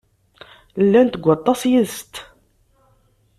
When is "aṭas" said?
1.35-1.61